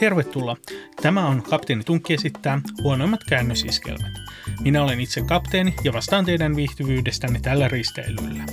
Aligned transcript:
Tervetuloa. 0.00 0.56
Tämä 1.02 1.26
on 1.26 1.42
Kapteeni 1.42 1.84
Tunkki 1.84 2.14
esittää 2.14 2.60
huonoimmat 2.82 3.24
käännösiskelmät. 3.24 4.12
Minä 4.60 4.82
olen 4.82 5.00
itse 5.00 5.22
kapteeni 5.22 5.74
ja 5.84 5.92
vastaan 5.92 6.24
teidän 6.24 6.56
viihtyvyydestänne 6.56 7.40
tällä 7.40 7.68
risteilyllä. 7.68 8.44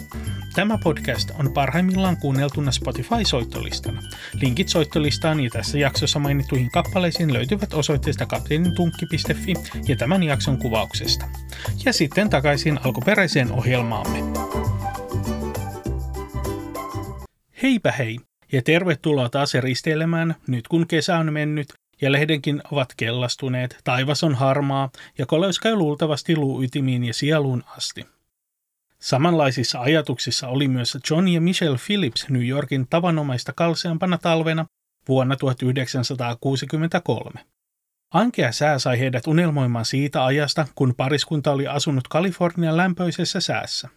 Tämä 0.56 0.78
podcast 0.84 1.32
on 1.40 1.54
parhaimmillaan 1.54 2.18
kuunneltuna 2.18 2.72
Spotify-soittolistana. 2.72 4.02
Linkit 4.42 4.70
soittolistaan 4.70 5.40
ja 5.40 5.50
tässä 5.50 5.78
jaksossa 5.78 6.20
mainittuihin 6.20 6.72
kappaleisiin 6.72 7.34
löytyvät 7.34 7.74
osoitteesta 7.74 8.26
kapteenitunkki.fi 8.26 9.54
ja 9.88 9.96
tämän 9.96 10.24
jakson 10.24 10.58
kuvauksesta. 10.58 11.26
Ja 11.86 11.94
sitten 11.94 12.30
takaisin 12.30 12.80
alkuperäiseen 12.86 13.52
ohjelmaamme. 13.52 14.20
Heipä 17.64 17.92
hei! 17.92 18.35
Ja 18.52 18.62
tervetuloa 18.62 19.30
taas 19.30 19.54
risteilemään 19.54 20.36
nyt 20.48 20.68
kun 20.68 20.88
kesä 20.88 21.18
on 21.18 21.34
mennyt 21.34 21.74
ja 22.02 22.12
lehdenkin 22.12 22.62
ovat 22.72 22.94
kellastuneet, 22.98 23.78
taivas 23.84 24.24
on 24.24 24.36
harmaa 24.36 24.90
ja 25.18 25.26
koleus 25.26 25.60
käy 25.60 25.76
luultavasti 25.76 26.36
luuytimiin 26.36 27.04
ja 27.04 27.14
sieluun 27.14 27.64
asti. 27.78 28.06
Samanlaisissa 29.00 29.80
ajatuksissa 29.82 30.48
oli 30.48 30.68
myös 30.68 30.98
John 31.10 31.28
ja 31.28 31.42
Michelle 31.42 31.78
Phillips 31.86 32.30
New 32.30 32.48
Yorkin 32.48 32.88
tavanomaista 32.90 33.54
kalseampana 33.54 34.18
talvena 34.18 34.66
vuonna 35.08 35.36
1963. 35.36 37.32
Ankea 38.14 38.52
sää 38.52 38.80
sai 38.80 39.00
heidät 39.00 39.28
unelmoimaan 39.28 39.86
siitä 39.86 40.26
ajasta, 40.26 40.68
kun 40.76 40.94
pariskunta 40.98 41.52
oli 41.52 41.68
asunut 41.68 42.08
Kalifornian 42.08 42.78
lämpöisessä 42.78 43.40
säässä. 43.40 43.90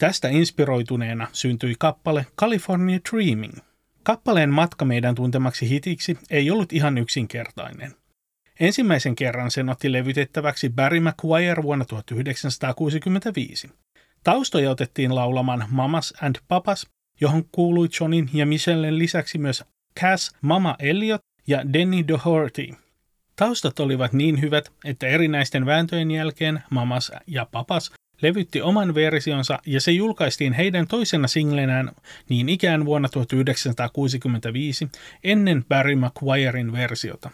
Tästä 0.00 0.28
inspiroituneena 0.28 1.28
syntyi 1.32 1.74
kappale 1.78 2.26
California 2.38 2.98
Dreaming– 3.10 3.54
Kappaleen 4.02 4.50
matka 4.50 4.84
meidän 4.84 5.14
tuntemaksi 5.14 5.68
hitiksi 5.68 6.18
ei 6.30 6.50
ollut 6.50 6.72
ihan 6.72 6.98
yksinkertainen. 6.98 7.94
Ensimmäisen 8.60 9.16
kerran 9.16 9.50
sen 9.50 9.68
otti 9.68 9.92
levytettäväksi 9.92 10.70
Barry 10.70 11.00
McGuire 11.00 11.62
vuonna 11.62 11.84
1965. 11.84 13.70
Taustoja 14.24 14.70
otettiin 14.70 15.14
laulamaan 15.14 15.64
Mamas 15.70 16.14
and 16.22 16.36
Papas, 16.48 16.86
johon 17.20 17.44
kuului 17.52 17.88
Johnin 18.00 18.30
ja 18.32 18.46
Michellen 18.46 18.98
lisäksi 18.98 19.38
myös 19.38 19.64
Cass, 20.00 20.36
Mama 20.40 20.76
Elliot 20.78 21.20
ja 21.46 21.72
Denny 21.72 22.08
Doherty. 22.08 22.68
Taustat 23.36 23.80
olivat 23.80 24.12
niin 24.12 24.40
hyvät, 24.40 24.72
että 24.84 25.06
erinäisten 25.06 25.66
vääntöjen 25.66 26.10
jälkeen 26.10 26.62
Mamas 26.70 27.12
ja 27.26 27.46
Papas 27.52 27.92
levytti 28.22 28.62
oman 28.62 28.94
versionsa 28.94 29.58
ja 29.66 29.80
se 29.80 29.92
julkaistiin 29.92 30.52
heidän 30.52 30.86
toisena 30.86 31.28
singlenään 31.28 31.90
niin 32.28 32.48
ikään 32.48 32.84
vuonna 32.84 33.08
1965 33.08 34.88
ennen 35.24 35.64
Barry 35.68 35.96
McGuirein 35.96 36.72
versiota. 36.72 37.30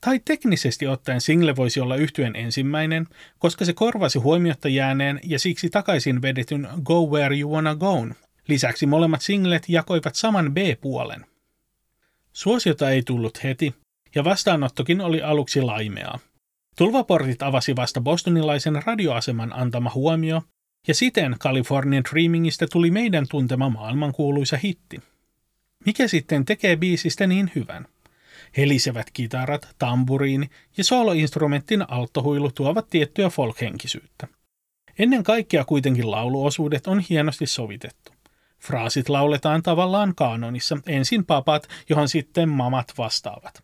Tai 0.00 0.20
teknisesti 0.24 0.86
ottaen 0.86 1.20
single 1.20 1.56
voisi 1.56 1.80
olla 1.80 1.96
yhtyen 1.96 2.36
ensimmäinen, 2.36 3.06
koska 3.38 3.64
se 3.64 3.72
korvasi 3.72 4.18
huomiotta 4.18 4.68
jääneen 4.68 5.20
ja 5.24 5.38
siksi 5.38 5.70
takaisin 5.70 6.22
vedetyn 6.22 6.68
Go 6.82 7.06
Where 7.06 7.38
You 7.38 7.52
Wanna 7.52 7.74
Go. 7.74 8.06
Lisäksi 8.48 8.86
molemmat 8.86 9.22
singlet 9.22 9.68
jakoivat 9.68 10.14
saman 10.14 10.54
B-puolen. 10.54 11.26
Suosiota 12.32 12.90
ei 12.90 13.02
tullut 13.02 13.44
heti, 13.44 13.74
ja 14.14 14.24
vastaanottokin 14.24 15.00
oli 15.00 15.22
aluksi 15.22 15.62
laimeaa. 15.62 16.18
Tulvaportit 16.76 17.42
avasi 17.42 17.76
vasta 17.76 18.00
bostonilaisen 18.00 18.82
radioaseman 18.86 19.52
antama 19.52 19.90
huomio, 19.94 20.42
ja 20.88 20.94
siten 20.94 21.36
Californian 21.38 22.04
Dreamingistä 22.12 22.66
tuli 22.72 22.90
meidän 22.90 23.26
tuntema 23.30 23.68
maailmankuuluisa 23.68 24.56
hitti. 24.56 25.00
Mikä 25.86 26.08
sitten 26.08 26.44
tekee 26.44 26.76
biisistä 26.76 27.26
niin 27.26 27.50
hyvän? 27.54 27.86
Helisevät 28.56 29.10
kitarat, 29.12 29.68
tamburiini 29.78 30.50
ja 30.76 30.84
soloinstrumentin 30.84 31.90
alttohuilu 31.90 32.50
tuovat 32.50 32.90
tiettyä 32.90 33.28
folkhenkisyyttä. 33.28 34.28
Ennen 34.98 35.22
kaikkea 35.22 35.64
kuitenkin 35.64 36.10
lauluosuudet 36.10 36.86
on 36.86 37.00
hienosti 37.00 37.46
sovitettu. 37.46 38.12
Fraasit 38.58 39.08
lauletaan 39.08 39.62
tavallaan 39.62 40.14
kaanonissa, 40.14 40.78
ensin 40.86 41.26
papat, 41.26 41.68
johon 41.88 42.08
sitten 42.08 42.48
mamat 42.48 42.92
vastaavat. 42.98 43.62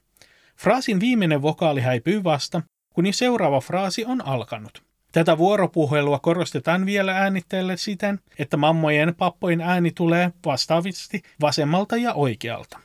Fraasin 0.57 1.01
viimeinen 1.01 1.43
vokaali 1.43 1.81
häipyy 1.81 2.25
vasta, 2.25 2.63
kun 2.97 3.13
seuraava 3.13 3.61
fraasi 3.61 4.05
on 4.05 4.27
alkanut. 4.27 4.83
Tätä 5.13 5.39
vuoropuhelua 5.39 6.19
korostetaan 6.19 6.87
vielä 6.87 7.19
äänitteelle 7.19 7.77
siten, 7.77 8.21
että 8.39 8.57
mammojen 8.57 9.15
pappojen 9.15 9.61
ääni 9.61 9.91
tulee 9.91 10.33
vastaavasti 10.47 11.23
vasemmalta 11.41 11.97
ja 11.97 12.15
oikealta. 12.15 12.81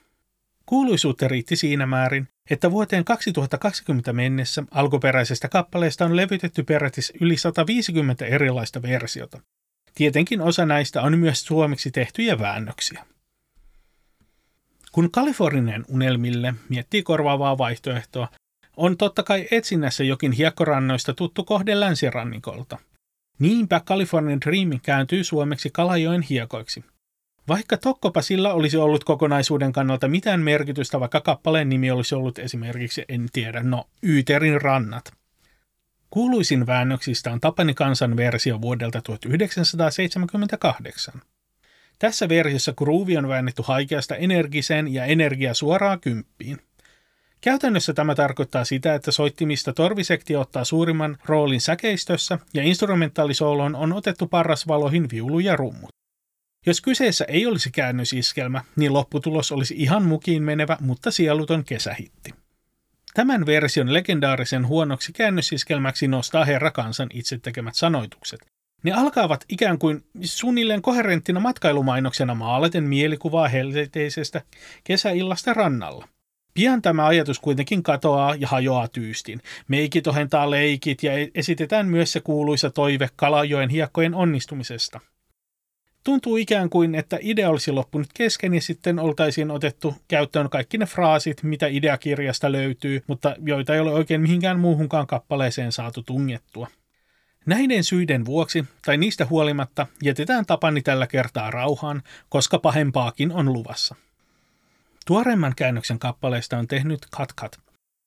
Kuuluisuutta 0.66 1.28
riitti 1.28 1.56
siinä 1.56 1.86
määrin, 1.86 2.28
että 2.50 2.72
vuoteen 2.72 3.06
2020 3.06 4.14
mennessä 4.14 4.64
alkuperäisestä 4.72 5.50
kappaleesta 5.50 6.06
on 6.06 6.16
levytetty 6.16 6.64
peräti 6.64 7.02
yli 7.22 7.38
150 7.38 8.26
erilaista 8.26 8.82
versiota. 8.82 9.42
Tietenkin 9.96 10.42
osa 10.42 10.66
näistä 10.66 11.02
on 11.02 11.20
myös 11.20 11.44
suomeksi 11.44 11.92
tehtyjä 11.92 12.40
väännöksiä. 12.40 13.06
Kun 14.92 15.12
Kalifornian 15.12 15.86
unelmille 15.88 16.54
miettii 16.70 17.04
korvaavaa 17.04 17.58
vaihtoehtoa, 17.58 18.28
on 18.78 18.98
totta 18.98 19.24
kai 19.24 19.48
etsinnässä 19.52 20.04
jokin 20.04 20.32
hiekkorannoista 20.32 21.14
tuttu 21.14 21.44
kohde 21.44 21.80
länsirannikolta. 21.80 22.78
Niinpä 23.40 23.82
Californian 23.86 24.42
Dream 24.42 24.80
kääntyy 24.84 25.24
suomeksi 25.24 25.70
Kalajoen 25.74 26.22
hiekoiksi. 26.22 26.84
Vaikka 27.48 27.78
tokkopa 27.78 28.22
sillä 28.22 28.54
olisi 28.54 28.78
ollut 28.78 29.04
kokonaisuuden 29.04 29.72
kannalta 29.72 30.08
mitään 30.08 30.42
merkitystä, 30.42 31.00
vaikka 31.00 31.22
kappaleen 31.22 31.70
nimi 31.70 31.92
olisi 31.92 32.16
ollut 32.16 32.40
esimerkiksi, 32.40 33.06
en 33.10 33.28
tiedä, 33.34 33.64
no, 33.64 33.88
Yyterin 34.04 34.62
rannat. 34.62 35.14
Kuuluisin 36.10 36.68
väännöksistä 36.68 37.32
on 37.32 37.42
Tapani 37.42 37.74
kansan 37.74 38.18
versio 38.18 38.62
vuodelta 38.62 39.02
1978. 39.02 41.22
Tässä 42.00 42.30
versiossa 42.30 42.74
groove 42.74 43.18
on 43.18 43.28
väännetty 43.28 43.62
haikeasta 43.66 44.16
energiseen 44.16 44.94
ja 44.94 45.06
energia 45.06 45.54
suoraan 45.54 46.00
kymppiin. 46.00 46.58
Käytännössä 47.42 47.94
tämä 47.94 48.16
tarkoittaa 48.16 48.66
sitä, 48.66 48.96
että 48.96 49.12
soittimista 49.12 49.74
torvisektio 49.74 50.42
ottaa 50.42 50.64
suurimman 50.64 51.18
roolin 51.26 51.62
säkeistössä 51.62 52.40
ja 52.54 52.64
instrumentaalisooloon 52.64 53.76
on 53.76 53.94
otettu 53.94 54.28
parrasvaloihin 54.28 55.08
viulu 55.12 55.40
ja 55.40 55.56
rummut. 55.56 55.90
Jos 56.66 56.82
kyseessä 56.82 57.26
ei 57.28 57.46
olisi 57.46 57.72
käännösiskelmä, 57.72 58.64
niin 58.76 58.94
lopputulos 58.94 59.52
olisi 59.52 59.76
ihan 59.78 60.04
mukiin 60.04 60.44
menevä, 60.44 60.78
mutta 60.80 61.12
sieluton 61.12 61.66
kesähitti. 61.66 62.34
Tämän 63.14 63.46
version 63.46 63.94
legendaarisen 63.94 64.68
huonoksi 64.68 65.14
käännösiskelmäksi 65.14 66.08
nostaa 66.08 66.46
herra 66.46 66.72
kansan 66.72 67.10
itse 67.14 67.38
tekemät 67.38 67.76
sanoitukset. 67.76 68.40
Ne 68.84 68.92
alkaavat 68.92 69.46
ikään 69.50 69.78
kuin 69.78 70.04
suunnilleen 70.22 70.82
koherenttina 70.82 71.40
matkailumainoksena 71.40 72.36
maalaten 72.36 72.84
mielikuvaa 72.84 73.48
helteisestä 73.48 74.42
kesäillasta 74.84 75.54
rannalla– 75.54 76.08
Pian 76.54 76.82
tämä 76.82 77.06
ajatus 77.06 77.40
kuitenkin 77.40 77.84
katoaa 77.84 78.36
ja 78.36 78.48
hajoaa 78.48 78.88
tyystin. 78.88 79.42
Meikit 79.68 80.08
ohentaa 80.08 80.52
leikit 80.52 81.04
ja 81.04 81.12
esitetään 81.36 81.88
myös 81.88 82.12
se 82.12 82.20
kuuluisa 82.20 82.70
toive 82.70 83.10
Kalajoen 83.16 83.70
hiekkojen 83.70 84.16
onnistumisesta. 84.16 85.00
Tuntuu 86.04 86.38
ikään 86.38 86.70
kuin, 86.70 86.96
että 86.96 87.18
idea 87.22 87.50
olisi 87.50 87.72
loppunut 87.72 88.08
kesken 88.14 88.54
ja 88.54 88.62
sitten 88.62 89.00
oltaisiin 89.00 89.52
otettu 89.52 89.96
käyttöön 90.08 90.50
kaikki 90.50 90.78
ne 90.78 90.86
fraasit, 90.86 91.44
mitä 91.44 91.68
ideakirjasta 91.68 92.52
löytyy, 92.52 93.04
mutta 93.08 93.36
joita 93.46 93.74
ei 93.74 93.80
ole 93.80 93.92
oikein 93.92 94.22
mihinkään 94.22 94.60
muuhunkaan 94.60 95.08
kappaleeseen 95.08 95.72
saatu 95.72 96.04
tungettua. 96.04 96.68
Näiden 97.46 97.84
syiden 97.84 98.26
vuoksi, 98.26 98.66
tai 98.86 98.98
niistä 98.98 99.26
huolimatta, 99.26 99.88
jätetään 100.04 100.46
tapani 100.46 100.82
tällä 100.82 101.08
kertaa 101.08 101.52
rauhaan, 101.52 102.02
koska 102.30 102.60
pahempaakin 102.60 103.32
on 103.32 103.54
luvassa. 103.54 103.96
Tuoreimman 105.06 105.54
käännöksen 105.56 106.00
kappaleesta 106.00 106.58
on 106.58 106.68
tehnyt 106.68 107.00
Kat 107.12 107.34
Kat. 107.34 107.60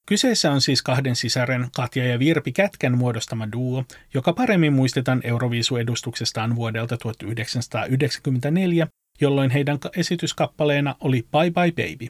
Kyseessä 0.07 0.53
on 0.53 0.61
siis 0.61 0.83
kahden 0.83 1.17
sisaren 1.17 1.69
Katja 1.77 2.07
ja 2.07 2.19
Virpi 2.19 2.53
Kätkän 2.53 2.99
muodostama 2.99 3.53
duo, 3.53 3.85
joka 4.15 4.33
paremmin 4.33 4.73
muistetaan 4.73 5.21
Euroviisu-edustuksestaan 5.25 6.57
vuodelta 6.57 6.97
1994, 6.97 8.87
jolloin 9.21 9.51
heidän 9.51 9.79
esityskappaleena 9.97 10.95
oli 11.01 11.27
Bye 11.33 11.51
Bye 11.51 11.73
Baby. 11.73 12.07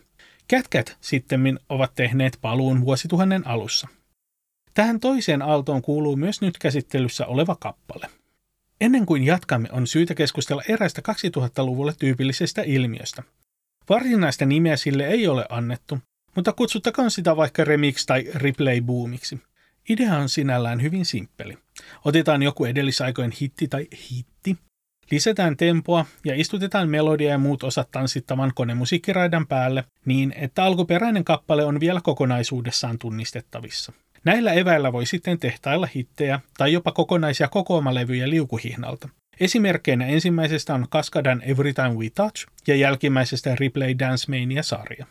Kätkät 0.49 0.97
sittemmin 1.01 1.59
ovat 1.69 1.93
tehneet 1.95 2.39
paluun 2.41 2.81
vuosituhannen 2.81 3.47
alussa. 3.47 3.89
Tähän 4.75 5.01
toiseen 5.01 5.43
aaltoon 5.43 5.83
kuuluu 5.83 6.17
myös 6.17 6.41
nyt 6.41 6.59
käsittelyssä 6.59 7.27
oleva 7.27 7.57
kappale. 7.57 8.11
Ennen 8.81 9.07
kuin 9.07 9.25
jatkamme, 9.25 9.69
on 9.73 9.87
syytä 9.87 10.15
keskustella 10.15 10.63
erästä 10.69 11.03
2000-luvulle 11.13 11.95
tyypillisestä 11.99 12.63
ilmiöstä– 12.63 13.23
Varsinaista 13.89 14.47
nimeä 14.47 14.77
sille 14.77 15.07
ei 15.07 15.29
ole 15.29 15.47
annettu, 15.49 15.99
mutta 16.37 16.53
kutsuttakoon 16.53 17.11
sitä 17.11 17.37
vaikka 17.37 17.65
remix- 17.65 18.05
tai 18.07 18.25
replay-boomiksi. 18.35 19.39
Idea 19.89 20.15
on 20.15 20.29
sinällään 20.29 20.83
hyvin 20.83 21.05
simppeli. 21.05 21.59
Otetaan 22.05 22.43
joku 22.43 22.65
edellisaikojen 22.65 23.33
hitti 23.41 23.69
tai 23.69 23.87
hitti, 24.11 24.59
Lisätään 25.11 25.57
tempoa 25.57 26.07
ja 26.25 26.35
istutetaan 26.35 26.89
melodia 26.89 27.31
ja 27.31 27.39
muut 27.39 27.63
osat 27.63 27.91
tanssittavan 27.91 28.53
konemusiikkiraidan 28.55 29.47
päälle 29.47 29.85
niin, 30.05 30.35
että 30.37 30.65
alkuperäinen 30.65 31.25
kappale 31.25 31.65
on 31.65 31.81
vielä 31.81 32.01
kokonaisuudessaan 32.01 32.99
tunnistettavissa. 32.99 33.93
Näillä 34.25 34.53
eväillä 34.53 34.93
voi 34.93 35.07
sitten 35.07 35.39
tehtailla 35.39 35.89
hittejä 35.95 36.41
tai 36.59 36.73
jopa 36.73 36.93
kokonaisia 36.93 37.49
kokoamalevyjä 37.49 38.31
liukuhihnalta. 38.31 39.09
Esimerkkeinä 39.41 40.07
ensimmäisestä 40.07 40.75
on 40.75 40.87
Kaskadan 40.91 41.43
Every 41.45 41.73
Time 41.73 41.95
We 41.95 42.11
Touch 42.15 42.47
ja 42.67 42.77
jälkimmäisestä 42.77 43.57
Replay 43.61 43.95
Dance 43.99 44.27
Mania-sarja. 44.29 45.07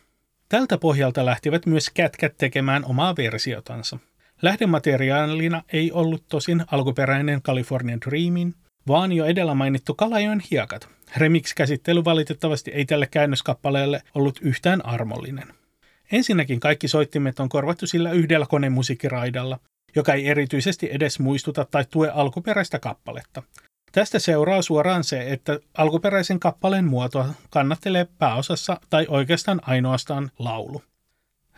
Tältä 0.49 0.77
pohjalta 0.77 1.25
lähtivät 1.25 1.65
myös 1.65 1.89
kätkät 1.89 2.37
tekemään 2.37 2.85
omaa 2.85 3.15
versiotansa. 3.15 3.99
Lähdemateriaalina 4.41 5.63
ei 5.73 5.91
ollut 5.91 6.23
tosin 6.29 6.63
alkuperäinen 6.71 7.41
Californian 7.41 8.01
Dreamin, 8.01 8.53
vaan 8.87 9.11
jo 9.11 9.25
edellä 9.25 9.53
mainittu 9.53 9.93
Kalajoen 9.93 10.41
hiekat. 10.51 10.87
Remix-käsittely 11.17 12.05
valitettavasti 12.05 12.71
ei 12.71 12.85
tälle 12.85 13.07
käännöskappaleelle 13.11 14.01
ollut 14.15 14.39
yhtään 14.41 14.85
armollinen. 14.85 15.47
Ensinnäkin 16.11 16.59
kaikki 16.59 16.87
soittimet 16.87 17.39
on 17.39 17.49
korvattu 17.49 17.87
sillä 17.87 18.11
yhdellä 18.11 18.45
konemusiikkiraidalla, 18.49 19.59
joka 19.95 20.13
ei 20.13 20.27
erityisesti 20.27 20.89
edes 20.91 21.19
muistuta 21.19 21.65
tai 21.65 21.85
tue 21.89 22.09
alkuperäistä 22.09 22.79
kappaletta. 22.79 23.43
Tästä 23.93 24.19
seuraa 24.19 24.61
suoraan 24.61 25.03
se, 25.03 25.33
että 25.33 25.59
alkuperäisen 25.77 26.39
kappaleen 26.39 26.85
muotoa 26.85 27.33
kannattelee 27.49 28.07
pääosassa 28.19 28.81
tai 28.89 29.05
oikeastaan 29.09 29.61
ainoastaan 29.63 30.31
laulu. 30.39 30.81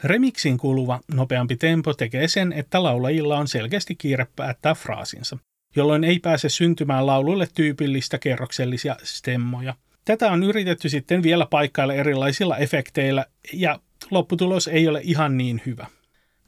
Remixin 0.04 0.58
kuuluva 0.58 1.00
nopeampi 1.14 1.56
tempo 1.56 1.94
tekee 1.94 2.28
sen, 2.28 2.54
että 2.54 2.84
laulajilla 2.84 3.38
on 3.38 3.48
selkeästi 3.48 3.96
kiire 3.96 4.28
päättää 4.36 4.74
fraasinsa, 4.74 5.38
jolloin 5.76 6.04
ei 6.04 6.20
pääse 6.20 6.50
syntymään 6.50 7.08
lauluille 7.08 7.48
tyypillistä 7.54 8.18
kerroksellisia 8.18 8.96
stemmoja. 9.04 9.74
Tätä 10.06 10.32
on 10.32 10.44
yritetty 10.44 10.90
sitten 10.90 11.24
vielä 11.24 11.46
paikkailla 11.46 11.94
erilaisilla 11.94 12.58
efekteillä 12.58 13.26
ja 13.54 13.80
lopputulos 14.12 14.68
ei 14.68 14.88
ole 14.88 15.02
ihan 15.04 15.38
niin 15.38 15.62
hyvä. 15.66 15.88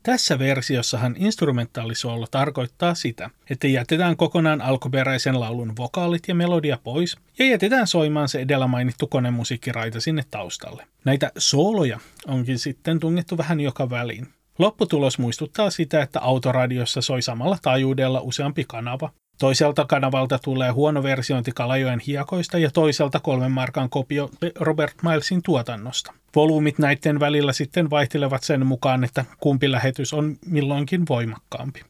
Tässä 0.08 0.40
versiossahan 0.40 1.16
instrumentaalisoolo 1.18 2.28
tarkoittaa 2.32 2.96
sitä, 2.96 3.30
että 3.50 3.68
jätetään 3.68 4.18
kokonaan 4.18 4.62
alkuperäisen 4.62 5.40
laulun 5.40 5.74
vokaalit 5.78 6.24
ja 6.28 6.36
melodia 6.36 6.78
pois 6.84 7.18
ja 7.40 7.46
jätetään 7.46 7.88
soimaan 7.88 8.30
se 8.30 8.40
edellä 8.40 8.68
mainittu 8.68 9.08
konemusiikkiraita 9.08 10.02
sinne 10.02 10.24
taustalle. 10.32 10.88
Näitä 11.06 11.32
sooloja 11.38 12.00
onkin 12.28 12.60
sitten 12.60 13.00
tungettu 13.00 13.38
vähän 13.38 13.60
joka 13.60 13.90
väliin. 13.90 14.28
Lopputulos 14.60 15.20
muistuttaa 15.20 15.70
sitä, 15.70 16.02
että 16.02 16.20
autoradiossa 16.20 17.02
soi 17.02 17.22
samalla 17.22 17.58
taajuudella 17.62 18.22
useampi 18.22 18.66
kanava, 18.68 19.10
Toiselta 19.38 19.86
kanavalta 19.86 20.40
tulee 20.40 20.72
huono 20.72 21.04
versiointi 21.04 21.52
Kalajoen 21.56 22.00
hiekoista 22.00 22.58
ja 22.58 22.72
toiselta 22.72 23.20
kolmen 23.20 23.52
markan 23.52 23.90
kopio 23.90 24.30
Robert 24.60 24.94
Milesin 25.04 25.42
tuotannosta. 25.44 26.14
Volyymit 26.36 26.80
näiden 26.80 27.20
välillä 27.20 27.54
sitten 27.54 27.90
vaihtelevat 27.90 28.44
sen 28.44 28.66
mukaan, 28.66 29.04
että 29.04 29.26
kumpi 29.40 29.72
lähetys 29.72 30.14
on 30.14 30.36
milloinkin 30.46 31.04
voimakkaampi. 31.10 31.82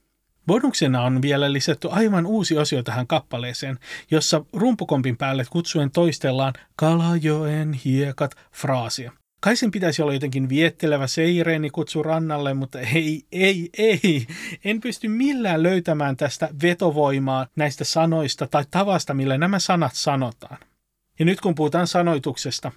Bonuksena 0.47 1.01
on 1.01 1.21
vielä 1.21 1.53
lisätty 1.53 1.87
aivan 1.91 2.25
uusi 2.25 2.57
osio 2.57 2.83
tähän 2.83 3.07
kappaleeseen, 3.07 3.79
jossa 4.11 4.45
rumpukompin 4.53 5.17
päälle 5.17 5.45
kutsuen 5.49 5.91
toistellaan 5.91 6.53
Kalajoen 6.75 7.73
hiekat 7.73 8.31
fraasia. 8.51 9.11
Kai 9.39 9.55
sen 9.55 9.71
pitäisi 9.71 10.01
olla 10.01 10.13
jotenkin 10.13 10.49
viettelevä 10.49 11.07
seireeni 11.07 11.69
kutsu 11.69 12.03
rannalle, 12.03 12.53
mutta 12.53 12.79
ei, 12.79 13.23
ei, 13.31 13.69
ei. 13.77 14.27
En 14.65 14.81
pysty 14.81 15.07
millään 15.07 15.63
löytämään 15.63 16.17
tästä 16.17 16.49
vetovoimaa 16.61 17.47
näistä 17.55 17.83
sanoista 17.83 18.47
tai 18.47 18.65
tavasta, 18.71 19.13
millä 19.13 19.37
nämä 19.37 19.59
sanat 19.59 19.95
sanotaan. 19.95 20.57
Ja 21.19 21.25
nyt 21.25 21.41
kun 21.41 21.55
puhutaan 21.55 21.87
sanoituksesta, 21.87 22.71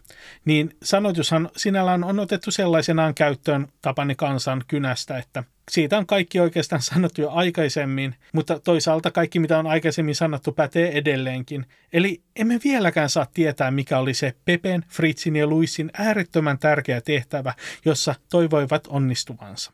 niin 0.45 0.77
sanoitushan 0.83 1.51
sinällään 1.57 2.05
on 2.05 2.19
otettu 2.19 2.51
sellaisenaan 2.51 3.15
käyttöön 3.15 3.69
Tapani 3.83 4.15
kansan 4.15 4.65
kynästä, 4.69 5.19
että 5.19 5.45
siitä 5.71 5.99
on 5.99 6.07
kaikki 6.07 6.41
oikeastaan 6.41 6.83
sanottu 6.93 7.21
jo 7.21 7.31
aikaisemmin, 7.31 8.15
mutta 8.33 8.61
toisaalta 8.61 9.11
kaikki 9.11 9.39
mitä 9.39 9.59
on 9.59 9.67
aikaisemmin 9.67 10.15
sanottu 10.15 10.53
pätee 10.53 10.99
edelleenkin. 10.99 11.67
Eli 11.93 12.23
emme 12.37 12.61
vieläkään 12.65 13.09
saa 13.09 13.27
tietää, 13.35 13.71
mikä 13.71 13.99
oli 13.99 14.15
se 14.15 14.35
Pepen, 14.45 14.85
Fritzin 14.89 15.37
ja 15.37 15.47
Luisin 15.47 15.91
äärettömän 15.99 16.59
tärkeä 16.59 17.01
tehtävä, 17.01 17.55
jossa 17.85 18.15
toivoivat 18.31 18.87
onnistuvansa. 18.87 19.69